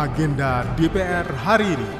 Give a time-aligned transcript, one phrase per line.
[0.00, 1.90] agenda DPR hari ini.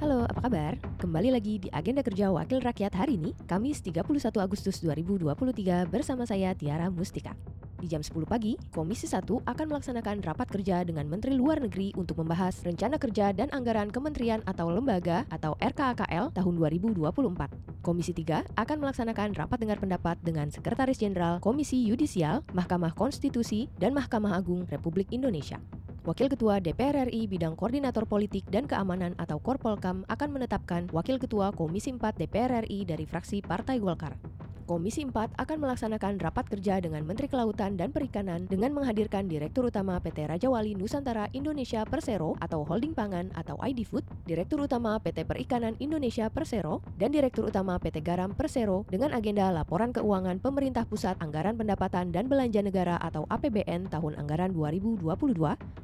[0.00, 0.80] Halo, apa kabar?
[0.96, 6.56] Kembali lagi di Agenda Kerja Wakil Rakyat hari ini, Kamis 31 Agustus 2023 bersama saya
[6.56, 7.36] Tiara Mustika.
[7.78, 12.22] Di jam 10 pagi, Komisi 1 akan melaksanakan rapat kerja dengan Menteri Luar Negeri untuk
[12.22, 17.82] membahas rencana kerja dan anggaran kementerian atau lembaga atau RKAKL tahun 2024.
[17.84, 23.92] Komisi 3 akan melaksanakan rapat dengar pendapat dengan Sekretaris Jenderal Komisi Yudisial, Mahkamah Konstitusi, dan
[23.92, 25.60] Mahkamah Agung Republik Indonesia.
[26.04, 31.48] Wakil Ketua DPR RI bidang Koordinator Politik dan Keamanan atau Korpolkam akan menetapkan Wakil Ketua
[31.56, 34.33] Komisi 4 DPR RI dari fraksi Partai Golkar.
[34.64, 40.00] Komisi 4 akan melaksanakan rapat kerja dengan Menteri Kelautan dan Perikanan dengan menghadirkan Direktur Utama
[40.00, 45.28] PT Raja Wali Nusantara Indonesia Persero atau Holding Pangan atau ID Food, Direktur Utama PT
[45.28, 51.20] Perikanan Indonesia Persero, dan Direktur Utama PT Garam Persero dengan agenda laporan keuangan pemerintah pusat
[51.20, 55.04] anggaran pendapatan dan belanja negara atau APBN tahun anggaran 2022,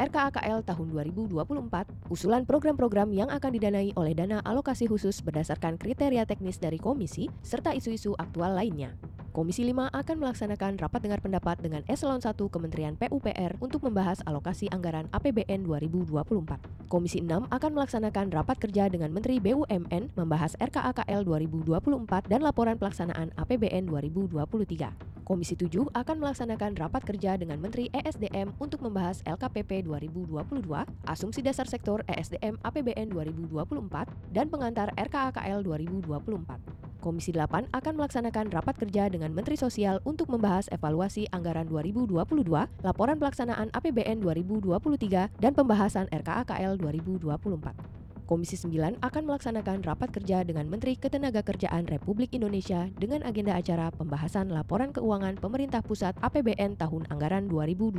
[0.00, 6.56] RKAKL tahun 2024, usulan program-program yang akan didanai oleh dana alokasi khusus berdasarkan kriteria teknis
[6.56, 8.94] dari komisi, serta isu-isu aktual lain lainnya.
[9.30, 14.66] Komisi 5 akan melaksanakan rapat dengar pendapat dengan Eselon 1 Kementerian PUPR untuk membahas alokasi
[14.74, 16.90] anggaran APBN 2024.
[16.90, 23.30] Komisi 6 akan melaksanakan rapat kerja dengan Menteri BUMN membahas RKAKL 2024 dan laporan pelaksanaan
[23.38, 25.22] APBN 2023.
[25.22, 30.66] Komisi 7 akan melaksanakan rapat kerja dengan Menteri ESDM untuk membahas LKPP 2022,
[31.06, 36.79] asumsi dasar sektor ESDM APBN 2024, dan pengantar RKAKL 2024.
[37.00, 42.44] Komisi 8 akan melaksanakan rapat kerja dengan Menteri Sosial untuk membahas evaluasi anggaran 2022,
[42.84, 48.00] laporan pelaksanaan APBN 2023, dan pembahasan RKAKL 2024.
[48.28, 54.54] Komisi 9 akan melaksanakan rapat kerja dengan Menteri Ketenagakerjaan Republik Indonesia dengan agenda acara pembahasan
[54.54, 57.98] laporan keuangan pemerintah pusat APBN tahun anggaran 2022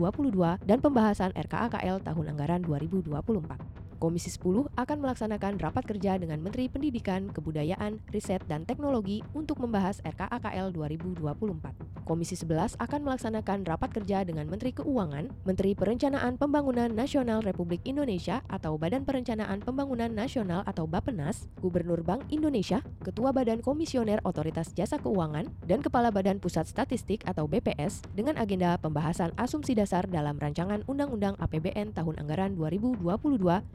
[0.63, 3.90] dan pembahasan RKAKL tahun anggaran 2024.
[4.01, 10.01] Komisi 10 akan melaksanakan rapat kerja dengan Menteri Pendidikan, Kebudayaan, Riset, dan Teknologi untuk membahas
[10.01, 12.01] RKAKL 2024.
[12.01, 18.41] Komisi 11 akan melaksanakan rapat kerja dengan Menteri Keuangan, Menteri Perencanaan Pembangunan Nasional Republik Indonesia
[18.49, 24.97] atau Badan Perencanaan Pembangunan Nasional atau Bapenas, Gubernur Bank Indonesia, Ketua Badan Komisioner Otoritas Jasa
[24.97, 30.81] Keuangan, dan Kepala Badan Pusat Statistik atau BPS dengan agenda pembahasan asumsi dasar dalam rancangan
[30.89, 32.97] Undang-Undang APBN tahun anggaran 2022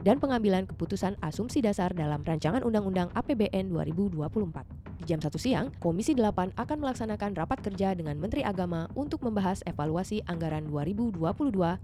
[0.03, 4.86] dan dan pengambilan keputusan asumsi dasar dalam rancangan Undang-Undang APBN 2024.
[4.97, 9.61] Di jam 1 siang, Komisi 8 akan melaksanakan rapat kerja dengan Menteri Agama untuk membahas
[9.69, 11.21] evaluasi anggaran 2022,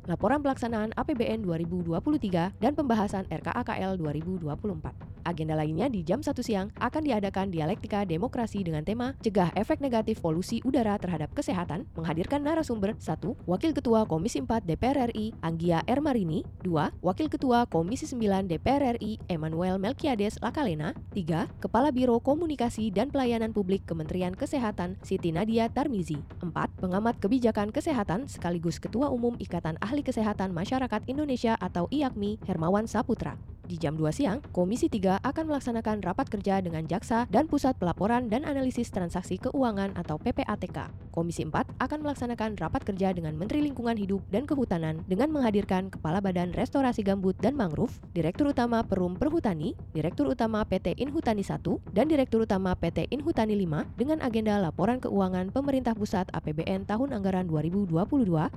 [0.09, 5.13] laporan pelaksanaan APBN 2023, dan pembahasan RKAKL 2024.
[5.23, 10.19] Agenda lainnya di jam 1 siang akan diadakan dialektika demokrasi dengan tema Cegah Efek Negatif
[10.19, 13.47] Polusi Udara Terhadap Kesehatan, menghadirkan narasumber 1.
[13.47, 17.00] Wakil Ketua Komisi 4 DPR RI, Anggia Ermarini 2.
[17.00, 21.47] Wakil Ketua Komisi 9 DPR RI, Emmanuel Melkiades Lakalena 3.
[21.63, 26.53] Kepala Biro Komunikasi dan Pelayanan Publik Kementerian Kesehatan, Siti Nadia Tarmizi 4.
[26.78, 33.36] Pengamat Kebijakan Kesehatan sekaligus Ketua Umum Ikatan Ahli Kesehatan Masyarakat Indonesia atau IAKMI, Hermawan Saputra
[33.64, 38.28] di jam 2 siang, Komisi 3 akan melaksanakan rapat kerja dengan Jaksa dan Pusat Pelaporan
[38.28, 41.03] dan Analisis Transaksi Keuangan atau PPATK.
[41.13, 46.18] Komisi 4 akan melaksanakan rapat kerja dengan Menteri Lingkungan Hidup dan Kehutanan dengan menghadirkan Kepala
[46.18, 51.62] Badan Restorasi Gambut dan Mangrove, Direktur Utama Perum Perhutani, Direktur Utama PT Inhutani 1,
[51.94, 57.46] dan Direktur Utama PT Inhutani 5 dengan agenda laporan keuangan pemerintah pusat APBN tahun anggaran
[57.46, 57.94] 2022,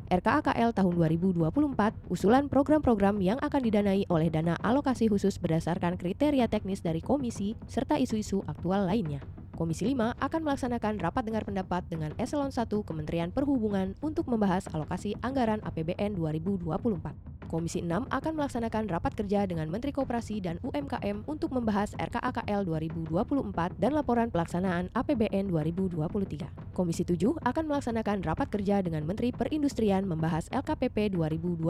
[0.09, 6.81] RKAKL tahun 2024, usulan program-program yang akan didanai oleh dana alokasi khusus berdasarkan kriteria teknis
[6.81, 9.35] dari komisi serta isu-isu aktual lainnya.
[9.56, 15.17] Komisi 5 akan melaksanakan rapat dengar pendapat dengan Eselon 1 Kementerian Perhubungan untuk membahas alokasi
[15.25, 17.35] anggaran APBN 2024.
[17.47, 23.79] Komisi 6 akan melaksanakan rapat kerja dengan Menteri Koperasi dan UMKM untuk membahas RKAKL 2024
[23.79, 26.75] dan laporan pelaksanaan APBN 2023.
[26.75, 31.63] Komisi 7 akan melaksanakan rapat kerja dengan Menteri Perindustrian membahas LKPP 2022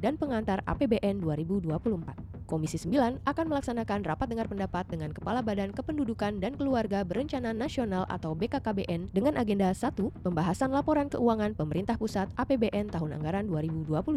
[0.00, 2.32] dan pengantar APBN 2024.
[2.52, 8.04] Komisi 9 akan melaksanakan rapat dengar pendapat dengan Kepala Badan Kependudukan dan Keluarga Berencana Nasional
[8.12, 9.96] atau BKKBN dengan agenda 1.
[10.20, 14.12] Pembahasan laporan keuangan pemerintah pusat APBN tahun anggaran 2022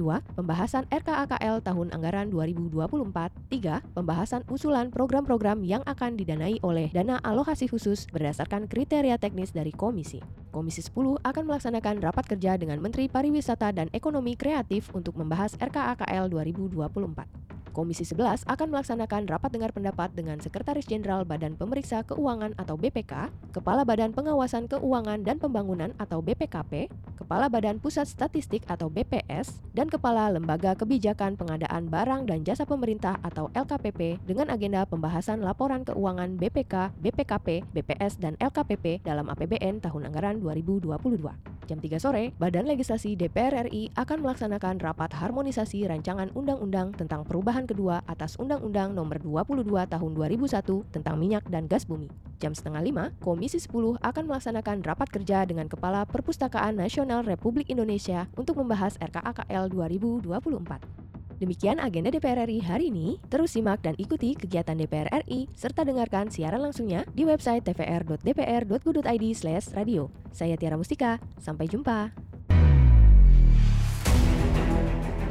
[0.00, 3.32] 2 pembahasan RKAKL tahun anggaran 2024.
[3.48, 3.96] 3.
[3.96, 10.18] Pembahasan usulan program-program yang akan didanai oleh dana alokasi khusus berdasarkan kriteria teknis dari komisi.
[10.50, 16.28] Komisi 10 akan melaksanakan rapat kerja dengan Menteri Pariwisata dan Ekonomi Kreatif untuk membahas RKAKL
[16.30, 17.63] 2024.
[17.74, 23.34] Komisi 11 akan melaksanakan rapat dengar pendapat dengan Sekretaris Jenderal Badan Pemeriksa Keuangan atau BPK,
[23.50, 26.86] Kepala Badan Pengawasan Keuangan dan Pembangunan atau BPKP,
[27.18, 33.18] Kepala Badan Pusat Statistik atau BPS, dan Kepala Lembaga Kebijakan Pengadaan Barang dan Jasa Pemerintah
[33.26, 40.14] atau LKPP dengan agenda pembahasan laporan keuangan BPK, BPKP, BPS, dan LKPP dalam APBN tahun
[40.14, 41.53] anggaran 2022.
[41.64, 47.64] Jam 3 sore, Badan Legislasi DPR RI akan melaksanakan rapat harmonisasi rancangan undang-undang tentang perubahan
[47.64, 52.12] kedua atas Undang-Undang Nomor 22 Tahun 2001 tentang minyak dan gas bumi.
[52.36, 58.28] Jam setengah lima, Komisi 10 akan melaksanakan rapat kerja dengan Kepala Perpustakaan Nasional Republik Indonesia
[58.36, 61.03] untuk membahas RKAKL 2024.
[61.38, 63.18] Demikian agenda DPR RI hari ini.
[63.30, 70.10] Terus simak dan ikuti kegiatan DPR RI serta dengarkan siaran langsungnya di website tvr.dpr.go.id/radio.
[70.30, 71.18] Saya Tiara Mustika.
[71.38, 72.10] Sampai jumpa.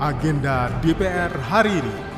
[0.03, 2.12] Agenda DPR hari ini.